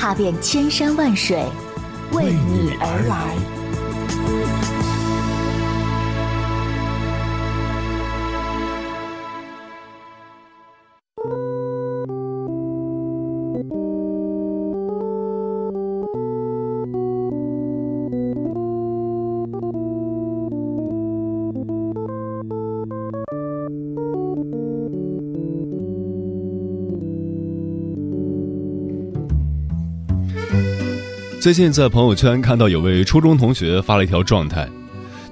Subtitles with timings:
[0.00, 1.44] 踏遍千山万水，
[2.12, 3.59] 为你而来。
[31.40, 34.68] 最近在朋友圈看到有位初中同学发了一条状态：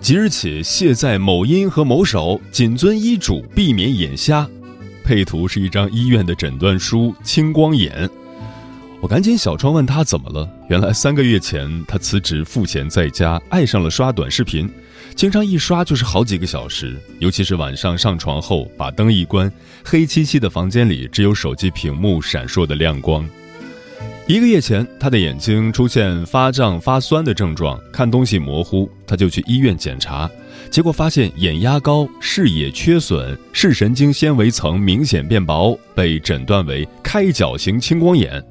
[0.01, 4.49] 即日起卸载某音和某手，谨遵医嘱，避免眼瞎。
[5.05, 8.09] 配图是一张医院的诊断书，青光眼。
[9.03, 14.67] 我赶紧小窗问他怎么了，原来三个月前他辞职赋闲在家，爱上了刷短视频，
[15.15, 19.53] 经常一刷就是好几个小时，尤其是晚上上床后把灯一关，
[19.85, 23.29] 黑漆漆的房间里只有手机屏幕闪烁的亮光。
[24.29, 30.31] 一个月前，他的眼睛出现发胀、发酸的症状，看东西模糊，他就去医院检查，
[30.71, 38.45] 结果发现眼压高、视野缺损、视神经纤维层明显变薄，被诊断为开角型青光眼。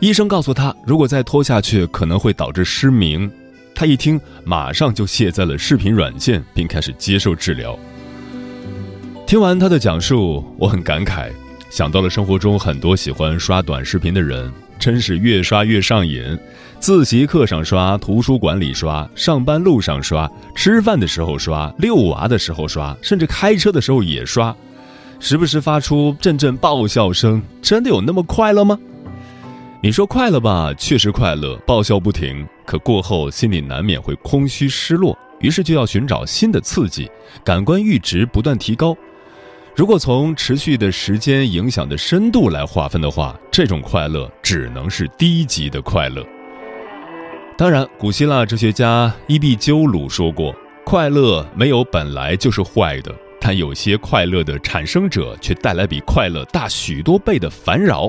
[0.00, 3.30] 医生告诉他，如果再拖下去，可能会导致失明。
[3.74, 7.78] 他一听，马上就卸载了视频软件，并开始接受治疗。
[9.26, 11.30] 听完他的讲述，我很感慨，
[11.68, 14.50] 想到了生活中很多喜欢刷短视频的人。
[14.78, 16.22] 真是越刷越上瘾，
[16.78, 24.54] 自习课上刷，图书馆里刷，上班路上刷，吃饭的时候刷，遛娃的时候刷，甚至开车的时候也刷，
[25.20, 27.42] 时不时发出阵阵爆笑声。
[27.62, 28.78] 真的有那么快乐吗？
[29.82, 32.46] 你说快乐吧，确实快乐，爆笑不停。
[32.66, 37.10] 可过后心里难免会空虚失落，于是就要寻找新的刺激，
[37.44, 38.96] 感官阈值不断提高。
[39.76, 46.24] 如果从持续的时间影响的深度来划分的话，这种快乐只能是低级的快乐。
[47.58, 50.54] 当然，古希腊哲学家伊壁鸠鲁说过
[50.86, 58.08] ：“快乐没有本来就是坏的，但有些快乐的产生者却带来比快乐大许多倍的烦扰。”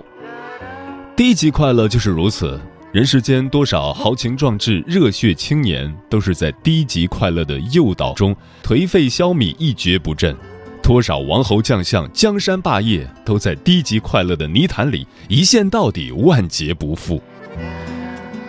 [1.17, 2.61] 低级快乐就是如此。
[2.91, 10.35] 人世间多少豪情壮志、热血青年，都是在低级快乐的诱导中颓废消弭、一蹶不振。
[10.85, 17.19] 多少王侯将相、江山霸业，都在低级快乐的泥潭里一陷到底，万劫不复。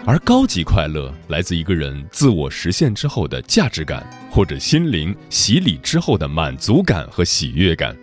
[0.04, 7.97] 而高级快乐来自一个人自我实现之后的价值感，或者心灵洗礼之后的满足感和喜悦感。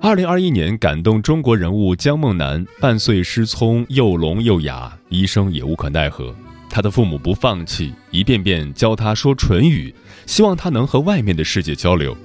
[0.00, 6.32] 二零二一年感动中国人物姜梦楠半岁失聪，又聋又哑，医生也无可奈何。
[6.70, 9.92] 他的父母不放弃，一遍遍教他说唇语，
[10.24, 12.16] 希望他能和外面的世界交流。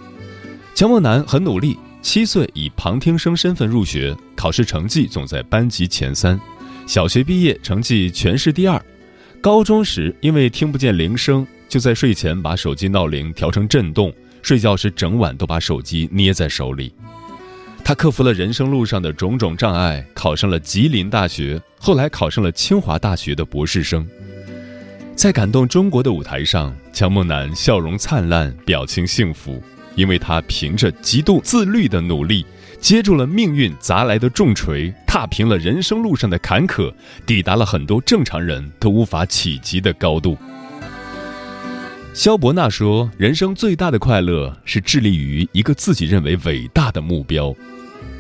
[0.76, 6.38] 姜梦楠很努力，七岁以旁听生身份入学，考试成绩总在班级前三，
[6.86, 8.80] 小学毕业成绩全市第二。
[9.40, 16.94] 高中时因为听不见铃声，就在睡前把手机闹铃调成震动，睡觉时整晚都把手机捏在手里。
[17.82, 24.06] 他克服了人生路上的种种障碍，考上了吉林大学，后来考上了清华大学的博士生。
[25.16, 29.64] 在感动中国的舞台上，姜梦楠笑容灿烂，表情幸福。
[29.96, 32.46] 因为他凭着极度自律的努力，
[32.80, 36.94] 接住了命运砸来的重锤，踏平了人生路上的坎坷，
[37.26, 40.38] 抵达了很多正常人都无法企及的高度。
[42.14, 47.54] 肖伯纳说：“人生最大的快乐是致力于一个自己认为伟大的目标。”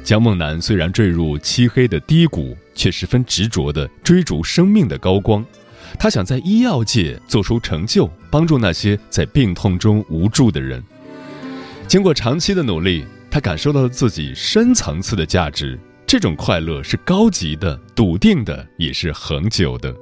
[0.03, 5.43] 姜梦楠虽然坠入漆黑的低谷，却十分执着地追逐生命的高光。
[5.97, 10.83] 他想在医药界做出成就，帮助那些在病痛中无助的人。
[11.87, 15.79] 经过长期的努力，他感受到了自己深层次的价值。
[16.07, 19.93] 这种快乐是高级的、笃定的，也是恒久的。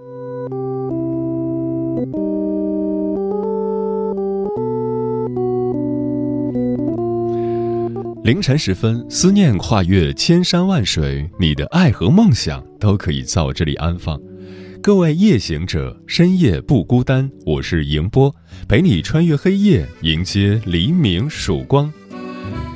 [8.24, 14.20] 凌晨时分，思念跨越千山万水，你的爱和梦想都可以在我这里安放。
[14.84, 17.32] 各位夜行者，深夜不孤单。
[17.46, 18.36] 我是迎波，
[18.68, 21.90] 陪你穿越黑夜，迎接黎明曙光。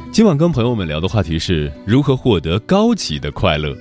[0.10, 3.76] 今晚跟朋友们聊的话题是如何获得高级的快乐。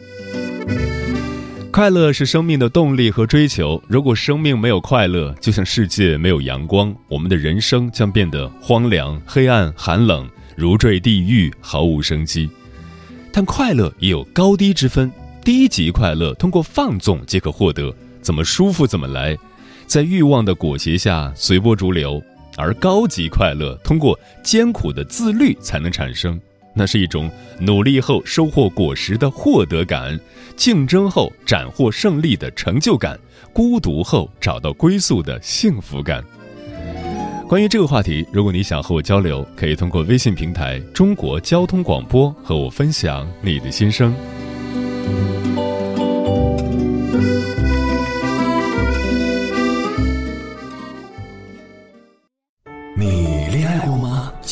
[1.70, 3.80] 快乐是生命的动力和追求。
[3.86, 12.50] 如果生命没有快乐，就像世界没有阳光，我们的人生将变得荒凉、黑暗、寒冷，如坠地狱，毫无生机。
[13.30, 15.12] 但快乐也有高低之分，
[15.44, 17.94] 低级快乐通过放纵即可获得，
[18.26, 19.38] 怎么舒服怎么来，
[19.86, 22.20] 在欲望的裹挟下随波逐流；
[22.56, 26.36] 而高级快乐通过艰苦的自律才能产生。
[26.74, 27.30] 那是一种
[27.60, 30.18] 努力后收获果实的获得感，
[30.56, 33.16] 竞争后斩获胜利的成就感，
[33.52, 36.20] 孤独后找到归宿的幸福感。
[37.46, 44.12] 关于这个话题，如果你想和我交流，可以通过微信平台“中国交通广播”和我分享你的心声。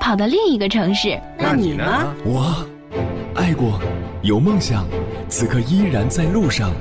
[0.00, 1.20] 跑到另一个城市。
[1.38, 1.84] 那你呢？
[2.24, 2.66] 我。
[3.34, 3.78] 爱过，
[4.22, 4.84] 有梦想，
[5.28, 6.72] 此刻依然在路上，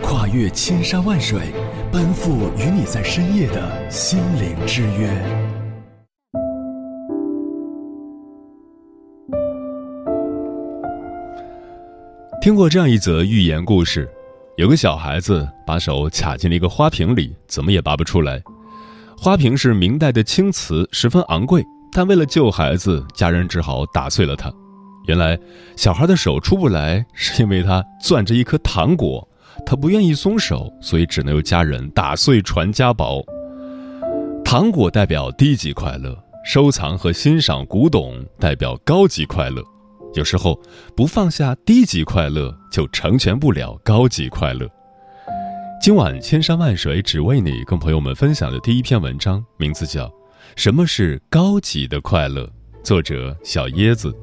[0.00, 1.40] 跨越千山万水，
[1.92, 5.10] 奔赴与你在深夜的心灵之约。
[12.40, 14.08] 听过这样一则寓言故事：
[14.56, 18.42] 有个小孩子把手卡进了一个花瓶里，怎么也拔不出来。
[19.18, 24.52] 花瓶是明代的青瓷，十分昂贵，但为了救孩子，家人只好打碎了它。
[25.06, 25.38] 原来，
[25.76, 29.26] 小孩的手出不来，是因为他攥着一颗糖果，
[29.66, 33.20] 他不愿意松手，所以只能由家人打碎传家宝。
[34.44, 39.62] 糖果代表低级快乐，收藏和欣赏古董代表高级快乐。
[40.14, 40.60] 有时候，
[40.96, 44.68] 不放下低级快乐，就成全不了高级快乐。
[45.80, 50.06] 今晚千山万水只为你，跟朋友们分享的第一篇文章，名字叫
[50.56, 52.42] 《什么是高级的快乐》，
[52.82, 54.14] 作者小椰子。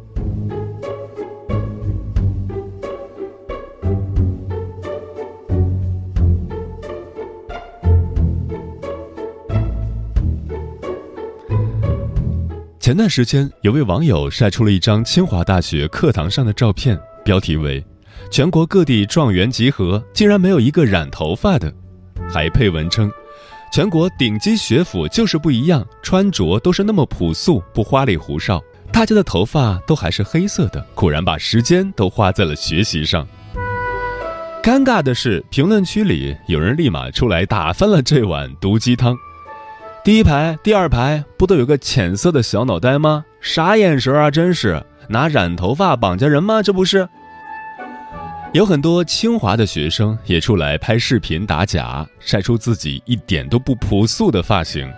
[12.79, 17.83] 前段时间，有位网友晒出了一张清华大学课堂上的照片，标题为
[18.31, 21.74] “全国各地状元集合，竟然没有一个染头发的”，
[22.31, 23.12] 还配文称
[23.71, 28.61] ：“全国顶级学府就是不一样，穿着都是那么朴素，不花里胡哨，
[28.91, 33.27] 大家的头发都还是黑色的，果然把时间都花在了学习上。”
[34.63, 39.15] 尴尬的是，评论区里有人立马出来打翻了这碗毒鸡汤。
[40.03, 43.23] 第一排、第二排不都有个浅色的小脑袋吗？
[43.39, 44.31] 啥眼神啊！
[44.31, 46.63] 真是拿染头发绑架人吗？
[46.63, 47.07] 这不是？
[48.53, 54.89] 有很多清华的学生也出来拍视频打假，晒出自己一点都不朴素的发型。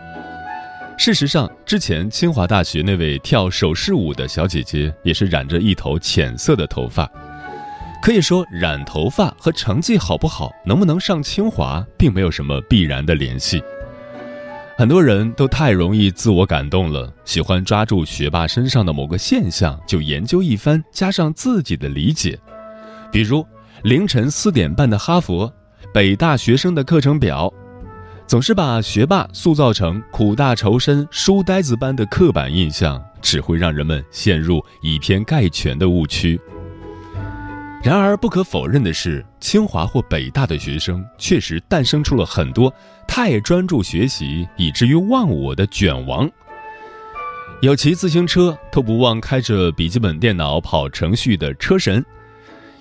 [0.97, 7.09] 事实上，之前清华大学那位跳手势舞的小姐姐也是染着一头浅色的头发。
[8.01, 13.61] 可以说，染头发和成绩好不好、能不能上清华，并没有什么必然的联系。
[14.77, 22.39] 很多人都太容易自我感动了，喜欢抓住学霸身上的某个现象就研究一番，加上自己的理解。
[23.11, 23.45] 比如
[23.83, 25.51] 凌晨四点半的哈佛、
[25.93, 27.51] 北大学生的课程表，
[28.27, 36.39] 总是把学霸塑造成苦大仇深、书呆子般的刻板印象，只会让人们陷入以偏概全的误区。
[37.81, 42.71] 然而，不可否认的是，清华或北大的学生确实诞生出了很多
[43.07, 46.29] 太专注学习以至于忘我的卷王。
[47.61, 52.05] 有骑自行车都不忘开着笔记本电脑跑程序的车神，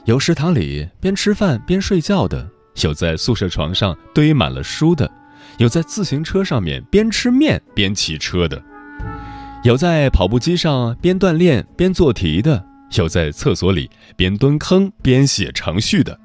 [0.08, 2.48] 有食堂里边吃饭边睡觉的，
[2.80, 5.10] 有在宿舍床上堆满了书的，
[5.58, 8.58] 有在自行车上面边吃面边骑车的，
[9.64, 12.64] 有在跑步机上边锻炼边做题的。
[12.96, 16.18] 有在厕所里边蹲坑边写程序的，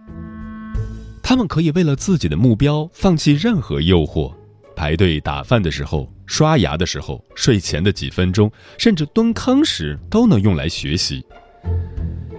[1.22, 4.34] 他们可以为了自己的目标放弃任何诱惑，
[4.78, 11.22] 排队打饭的时候、刷牙的时候、睡前的几分钟，甚至蹲坑时都能用来学习。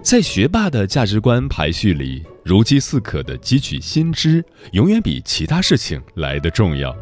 [0.04, 6.94] 在学霸的价值观排序里，如饥似渴的汲取新知，永远比其他事情来的重要。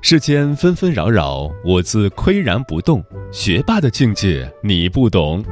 [0.00, 3.04] 世间纷纷扰扰，我自岿然不动。
[3.32, 5.44] 学霸的境界你不懂。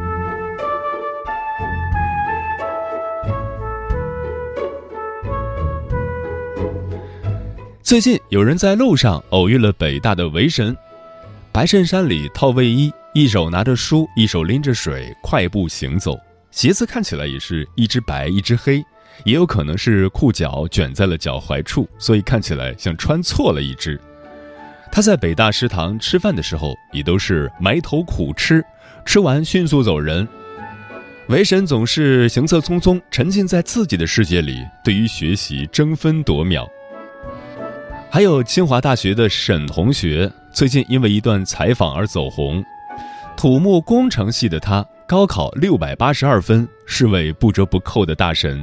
[7.83, 10.76] 最近有人在路上偶遇了北大的韦神，
[11.50, 16.16] 白衬衫里套卫衣，一手拿着书，一手拎着水，快步行走。
[16.50, 18.82] 鞋子看起来也是一只白一只黑，
[19.24, 24.00] 也有可能是裤脚卷在了脚踝处，所以看起来像穿错了一只。
[24.90, 28.64] 他在北大食堂吃饭的时候，也都是埋头苦吃，
[29.04, 30.26] 吃完迅速走人。
[31.28, 36.66] 韦神总是行色匆匆，沉浸在自己的世界里，对于学习争分夺秒。
[38.10, 42.64] 还有清华大学的沈同学，最近因为一段采访而走红。
[43.36, 48.62] 土木工程系的他，高考六百八十二分，是位不折不扣的大神。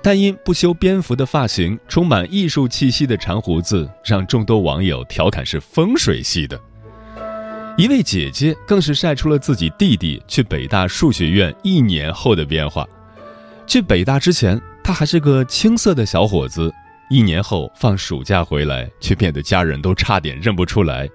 [0.00, 6.58] 但因不修边幅的发型、充满艺术气息的长胡子，让众多网友调侃是风水系的。
[7.76, 12.88] 一位姐姐更是晒出了自己弟弟去北大数学院一年后的变化。
[13.66, 16.72] 去北大之前，他还是个青涩的小伙子。
[17.10, 21.06] 一年后放暑假回来，却变得家人都差点认不出来。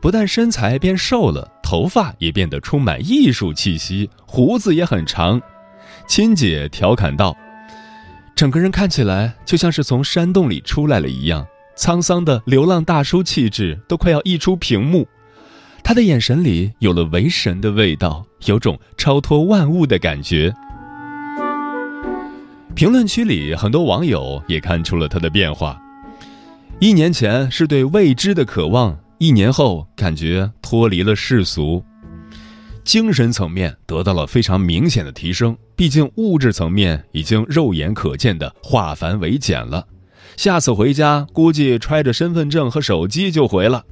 [0.00, 5.40] 不但身材变瘦了，头发也变得充满艺术气息，胡子也很长。
[6.06, 7.36] 亲姐调侃道
[8.34, 15.06] ：“整个人看起来就像是从山洞里出来了一样，沧桑的流浪大叔气质都快要溢出屏幕。
[15.82, 20.54] 他的眼神里有了为神的味道，有种超脱万物的感觉。”
[22.76, 25.76] 评论区里很多网友也看出了他的变化。
[26.78, 31.84] 一年前是对未知的渴望，一年后感觉脱离了世俗，
[32.84, 35.56] 精神层面得到了非常明显的提升。
[35.74, 39.84] 毕竟物质层面已经肉眼可见的化繁为简了。
[40.36, 43.84] 下次回家估计揣着身份证和手机就回了。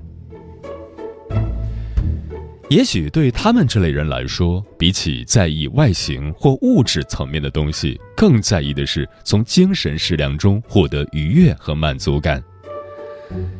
[2.68, 12.40] 也许对他们这类人来说，比起在意外形或物质层面的东西，更在意的是从精神食粮中获得愉悦和满足感。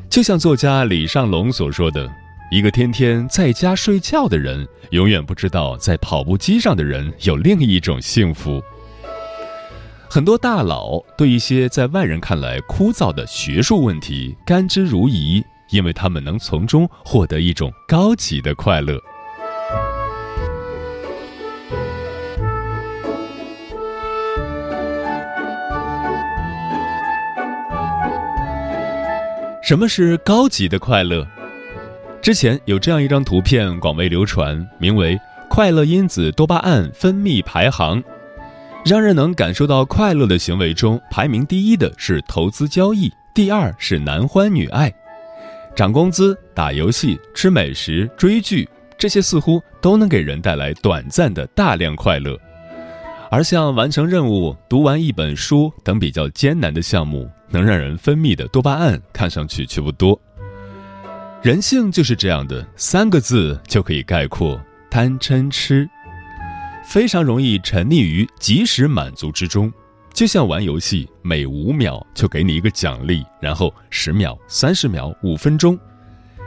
[0.09, 2.11] 就像作家李尚龙所说的
[2.51, 8.63] ：“一个天天在家睡觉的人，永远不知道在跑步机上的人有另一种幸福。”
[10.09, 15.45] 很多大佬对一些在外人看来枯燥的学术问题甘之如饴。
[15.71, 19.03] 因为他们能从中获得一种高级的快乐。
[29.67, 31.27] 什么是高级的快乐？
[32.23, 35.19] 之前有这样一张图片广为流传，名为
[35.51, 38.01] “快乐因子多巴胺分泌排行”，
[38.87, 44.89] 让人能感受到快乐的行为中，排名第一的是投资交易，第二是男欢女爱。
[45.75, 52.39] 涨工资、打游戏、吃美食、追剧，这些似乎都能给人带来短暂的大量快乐，
[53.33, 60.21] 而像完成任务、读完一本书等比较艰难的项目，能让人分泌的多巴胺看上去却不多。
[61.43, 64.61] 人性就是这样的，三个字就可以概括：
[64.91, 65.89] 贪嗔痴，
[66.85, 69.73] 非常容易沉溺于即时满足之中。
[70.13, 75.79] 就像玩游戏，每五秒就给你一个奖励，然后十秒、三十秒、五分钟，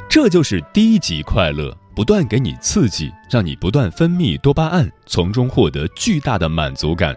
[0.09, 7.15] 这就是低级快乐，不断给你刺激，让你不断分泌多巴胺，从中获得巨大的满足感。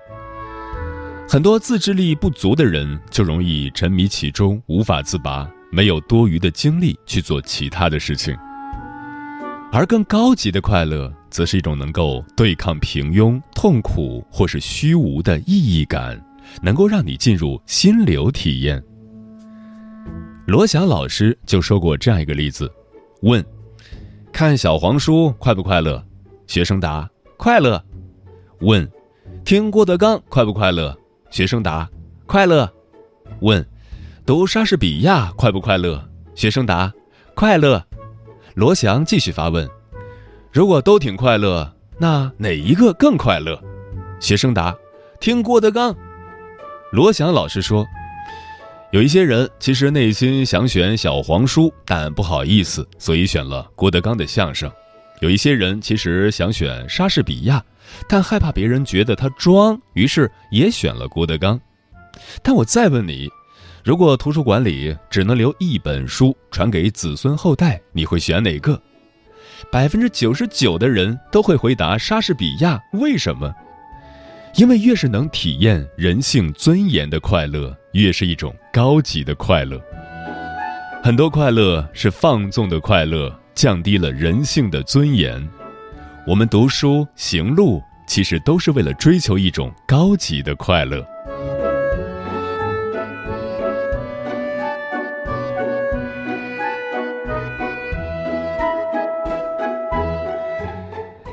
[1.33, 8.37] 很多自制力不足的人就容易沉迷其中，无法自拔，没有多余的精力去做其他的事情。
[9.73, 16.23] 而更高级的快乐，则是一种能够对抗平庸、痛苦或是虚无的意义感。
[16.61, 18.85] 能够让你进入心流体验。
[20.47, 22.71] 罗翔老师就说过这样一个例子：
[23.23, 23.43] 问，
[24.31, 26.05] 看小黄书快不快乐？
[26.47, 27.09] 学生答：
[27.39, 27.83] 快乐。
[28.61, 28.87] 问，
[29.47, 30.95] 听郭德纲快不快乐？
[31.33, 31.89] 学生答：
[32.27, 32.71] 快乐。
[33.41, 33.67] 问，
[34.27, 36.07] 读莎士比亚快不快乐？
[36.35, 36.93] 学生答：
[37.35, 37.83] 快乐。
[38.53, 39.67] 罗翔继续发问：
[40.53, 43.59] 如果都挺快乐，那哪一个更快乐？
[44.21, 44.77] 学生答：
[45.21, 45.97] 听郭德纲。
[46.93, 47.87] 罗翔老师说
[48.93, 54.71] ：“有一些人其实内心想选小黄书，但不好意思，所以选了郭德纲的相声；
[55.23, 57.65] 有一些人其实想选莎士比亚，
[58.09, 61.59] 但害怕别人觉得他装，于是也选了郭德纲。
[62.43, 63.29] 但我再问你，
[63.85, 68.81] 如果图书馆里只能留一本书传给子孙后代，你会选哪个？
[69.71, 73.55] 百分之九十九的人都会回答莎士比亚，为什么？”
[74.57, 79.81] 因为越是能体验人性尊严的快乐，越是一种高级的快乐。
[81.01, 85.49] 很多快乐是放纵的快乐，降低了人性的尊严。
[86.27, 91.05] 我们读书行路其实都是为了追求一种高级的快乐。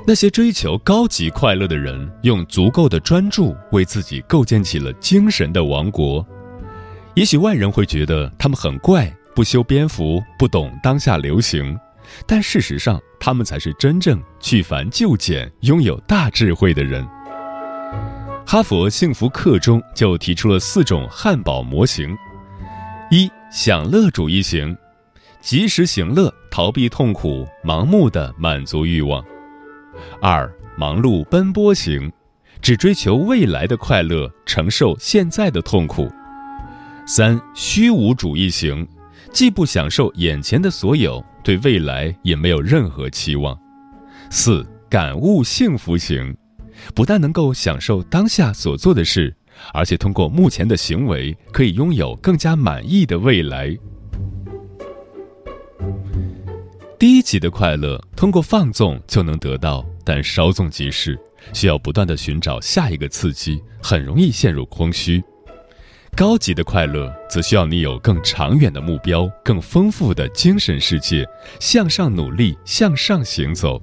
[0.09, 6.25] 那些追求高级快乐的人用足够的专注为自己构建起了精神的王国。
[7.13, 11.79] 也许外人会觉得他们很怪不修边幅不懂当下流行。
[12.25, 17.07] 但事实上，他们才是真正去繁就简、拥有大智慧的人。
[18.45, 22.17] 哈佛幸福课中就提出了四种汉堡模型：
[23.11, 24.75] 一、享乐主义型，
[25.39, 29.23] 及时行乐，逃避痛苦，盲目的满足欲望；
[30.19, 32.11] 二、忙碌奔波型，
[32.59, 36.07] 只追求未来的快乐，承受现在的痛苦；
[37.05, 38.87] 三、虚无主义型，
[39.31, 43.55] 既不享受眼前的所有，对未来也没有任何期望；
[44.29, 46.35] 四、感悟幸福型。
[46.95, 49.35] 不但能够享受当下所做的事，
[49.73, 53.77] 而且通过目前的行为可以拥有更加满意的未来。
[56.97, 61.19] 低级的快乐通过放纵就能得到，但稍纵即逝，
[61.53, 65.21] 需要不断的寻找下一个刺激，很容易陷入空虚。
[66.15, 71.25] 高级的快乐则需要你有更长远的目标，更丰富的精神世界，
[71.59, 73.81] 向上努力，向上行走。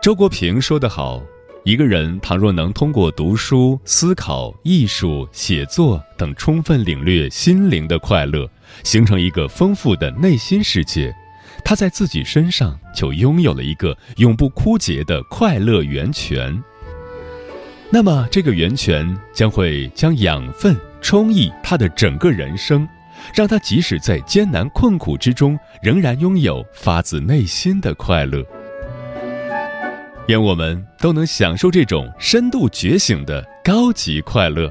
[0.00, 1.22] 周国平说得好
[1.64, 8.48] ：“一个人倘若能通过读书、思考、艺术、写作等，充分领略心灵的快乐，
[8.84, 11.14] 形成一个丰富的内心世界，
[11.62, 16.62] 他在自己身上就拥有了一个永不枯竭的快乐源泉。
[17.90, 22.86] 那么，这个源泉将会将养分充溢他的整个人生，
[23.34, 28.44] 让他即使在艰难困苦之中，仍然拥有发自内心的快乐。”
[30.28, 34.70] 愿我们都能享受这种深度觉醒的高级快乐。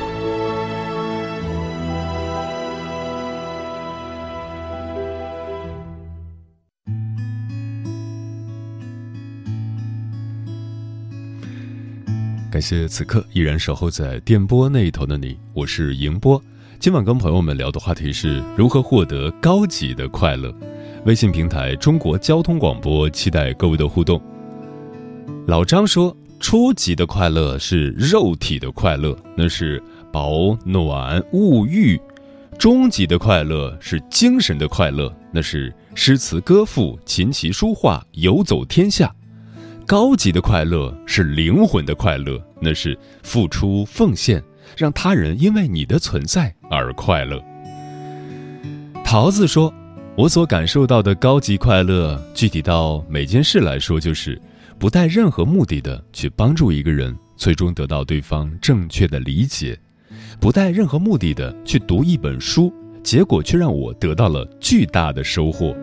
[12.61, 16.39] 感谢此刻依然守候在电波那一头的你，我是迎波。
[16.79, 20.53] 今晚跟朋友们聊的话题是如何获得高级的快乐。
[21.05, 24.21] 微信平台中国交通广播，期待各位的互动。
[25.47, 29.81] 老张说，初级的快乐是肉体的快乐，那是
[30.13, 31.97] 保暖物欲；
[32.59, 39.11] 中级的快乐是精神的快乐，那是诗词歌赋、琴棋书画、游走天下。
[39.91, 44.41] 高级的快乐是灵魂的快乐，那是付出奉献，
[44.77, 47.43] 让他人因为你的存在而快乐。
[49.03, 49.69] 桃子说
[50.15, 54.41] ：“我所感受到的高级快乐，具体到每件事来说，就是
[54.79, 59.75] 不带任何目的的去帮助一个人，最终得到对方正确的理解；
[60.39, 62.73] 不带任何目的的去读一本书，
[63.03, 65.75] 结果却让我得到了巨大的收获。”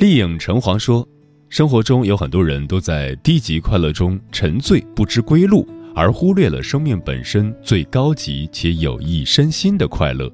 [0.00, 1.06] 丽影橙黄说。
[1.52, 10.32] 生活中有很多人都在低级快乐中沉醉不知归路，而忽略了生命本身最高级且有益身心的快乐。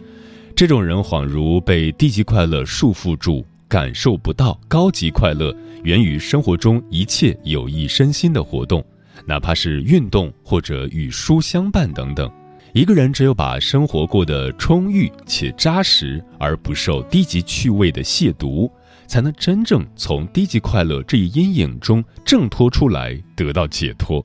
[0.55, 5.53] 这种人恍如被低级快乐束缚住，感受不到高级快乐
[5.83, 8.85] 源于生活中一切有益身心的活动，
[9.27, 12.31] 哪怕是运动或者与书相伴等等。
[12.75, 18.71] 一个人只有把生活过得充裕且扎实，而不受低级趣味的亵渎。
[19.09, 24.25] 才能真正从低级快乐这一阴影中挣脱出来，得到解脱。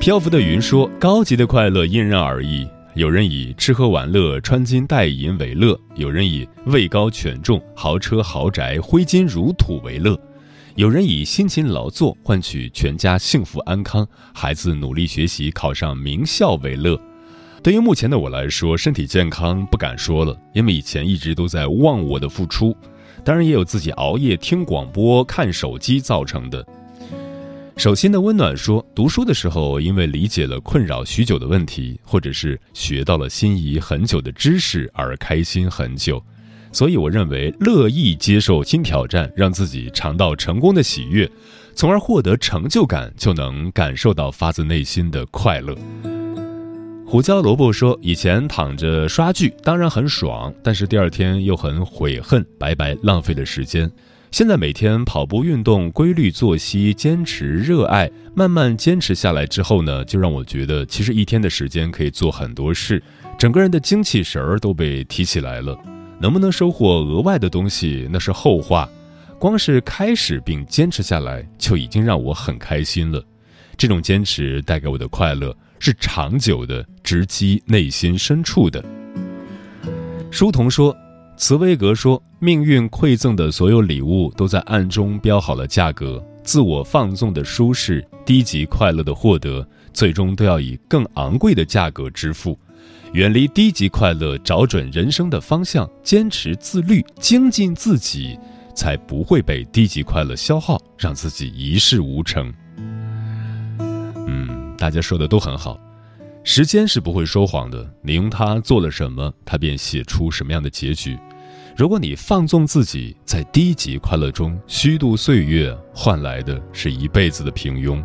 [0.00, 10.20] 漂浮的云说：“高级的快乐因人而异，有人以吃喝玩乐、穿金戴银为乐，有人以位高权重、豪车豪宅、挥金如土为乐，
[10.74, 17.00] 有人以辛勤劳作换取全家幸福安康、孩子努力学习考上名校为乐。”
[17.60, 22.74] 对于目前的我来说，身体健康不敢说了，因为以前一直都在忘我的付出。
[23.28, 26.66] 当然也有自己熬夜听广播、看手机造成的。
[27.76, 36.24] 手心的温暖说，读书的时候，因为理解了困扰许久的问题，或者是学到了心仪很久的知识而开心很久。
[36.72, 41.30] 所以我认为，乐意接受新挑战，让自己尝到成功的喜悦，
[41.74, 45.76] 从而获得成就感，就能感受到发自内心的快乐。
[47.10, 53.90] 胡椒萝卜说：“以前躺着刷剧，当然很爽，但是第二天又很悔恨，白白浪费了时间。
[54.30, 63.02] 现在每天跑步运动，规律作息，坚持热爱，慢慢坚持下来之后呢，就让我觉得，其实一天的时间可以做很多事，
[63.38, 65.74] 整个人的精气神儿都被提起来了。
[66.20, 68.86] 能不能收获额外的东西，那是后话。
[69.38, 73.24] 光是开始并坚持下来，就已经让我很开心了。
[73.78, 78.84] 这种坚持带给我的快乐。”是长久的，直击内心深处的。
[80.30, 80.96] 书童说
[81.36, 86.22] ：“茨威格说，命运馈赠的所有礼物都在暗中标好了价格。
[86.42, 92.58] 自我放纵的舒适，低级快乐的获得，最终都要以更昂贵的价格支付。
[93.12, 98.38] 远离低级快乐，找准人生的方向，坚持自律，精进自己，
[98.74, 102.52] 才不会被低级快乐消耗，让自己一事无成。”
[104.78, 105.76] 大家说的都很好，
[106.44, 107.84] 时间是不会说谎的。
[108.00, 111.18] 你用它做了什么，它便写出什么样的结局。
[111.76, 118.02] 如果你放纵自己，在低级快乐中虚度岁月，换来的是一辈子的平庸；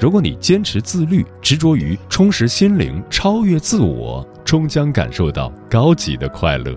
[0.00, 6.74] 如果你坚持自律，执着于充实心灵，超越自我，终将感受到高级的快乐。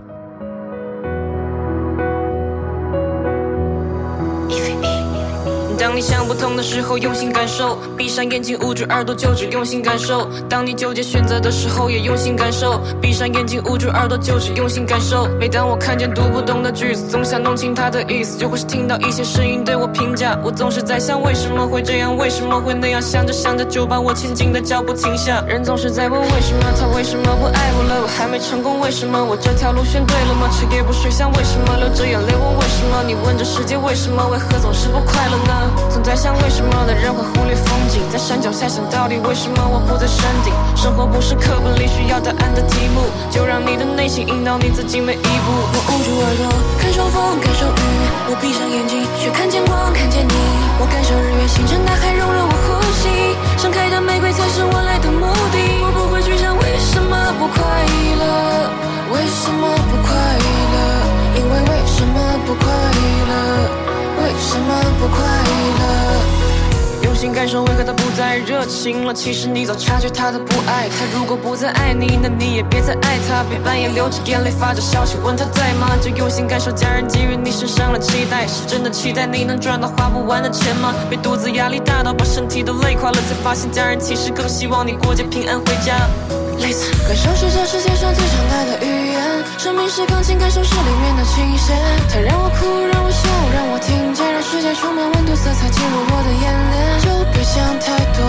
[5.79, 10.29] 当你想不通的时候，用心感受；闭上眼睛，捂住耳朵，就只用心感受。
[10.49, 15.25] 当你纠结选择的时候，也用心感受；闭上眼睛，捂住耳朵，就只用心感受。
[15.39, 20.37] 每当我看见读不懂的句子，总想弄清它的意思，就会是听到一些声音对我评价。
[20.43, 22.15] 我总是在想，为什么会这样？
[22.15, 23.01] 为什么会那样？
[23.01, 25.41] 想着想着，就把我前进的脚步停下。
[25.47, 28.01] 人总是在问为什么，他为什么不爱我了？
[28.03, 29.23] 我还没成功，为什么？
[29.23, 30.49] 我这条路选对了吗？
[30.51, 31.77] 彻夜不睡，想为什么？
[31.77, 33.01] 流着眼泪问为什么？
[33.07, 34.27] 你问这世界为什么？
[34.27, 35.67] 为何总是不快乐呢？
[35.89, 40.53] 总在想为什么的人会忽略风景，在山脚下想到底为什么我不在山顶？
[40.75, 45.47] 生活不是课本里需要答案的题目，就让你的内心引导你自己每一步。
[45.73, 46.43] 我捂住耳朵，
[46.81, 47.81] 感受风，感受雨；
[48.29, 50.33] 我闭上眼睛，却看见光，看见你。
[50.79, 53.35] 我感受日月星辰，大海融入我呼吸。
[53.57, 55.57] 盛开的玫瑰才是我来的目的。
[55.83, 57.59] 我不会去想为什么不快
[58.15, 58.23] 乐，
[59.11, 60.68] 为什么不快乐？
[68.41, 69.13] 热情了？
[69.13, 70.89] 其实你早察觉他的不爱。
[70.89, 73.43] 他如果不再爱你，那你也别再爱他。
[73.49, 75.95] 别半夜流着眼泪发着消息问他在吗？
[76.01, 80.93] 就用心感受家人给予你身上的期待，是真的期待你能赚到花不完的钱吗？
[81.09, 85.95] 别独自压力大到把身体都累垮了，才发现家人其实更希望你过节平安回家。
[86.59, 89.19] 类似，感受是这世界上最强大的语言。
[89.57, 91.77] 生命是钢琴，感受是里面的琴弦。
[92.09, 93.25] 它让我哭，让我笑，
[93.57, 96.77] 让我听见，让世界充满温度，色彩进入我的眼帘。
[97.01, 98.21] 就别想太多，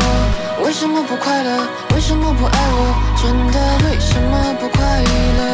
[0.64, 1.68] 为什么不快乐？
[1.92, 2.80] 为什么不爱我？
[3.20, 5.44] 真的，为什么不快乐？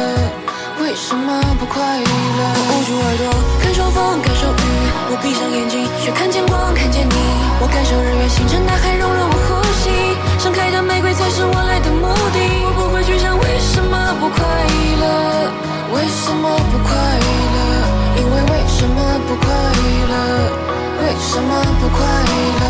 [0.79, 2.39] 为什么不快乐？
[2.39, 3.27] 我捂住耳朵，
[3.59, 4.63] 感受风，感受雨。
[5.11, 7.15] 我闭上眼睛，却看见光，看见你。
[7.59, 9.91] 我感受日月星辰，大海融入我呼吸。
[10.39, 12.39] 盛开的玫瑰才是我来的目的。
[12.63, 13.91] 我不会去想为什么
[14.23, 14.39] 不快
[15.03, 15.51] 乐，
[15.99, 17.76] 为什么不快乐？
[18.17, 19.47] 因为为什么不快
[20.09, 20.15] 乐？
[20.99, 21.49] 为什么
[21.79, 22.65] 不快乐？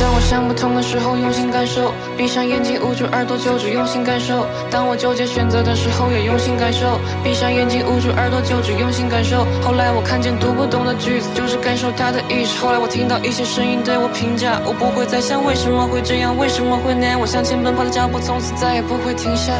[0.00, 4.46] 当我想不通的时候，用心感受；闭上眼睛，捂住耳朵，就只用心感受。
[4.70, 6.98] 当我纠结选择的时候，也用心感受。
[7.22, 9.44] 闭上眼睛，捂住耳朵，就只用心感受。
[9.62, 12.58] 后来我看见读不懂的句子，就是感受它的意思。
[12.64, 17.20] 后来我听到一些声音对我评价，我不会再想为什么会这样，为什么会那样。
[17.20, 19.52] 我向前奔跑的脚步，从此再也不会停下。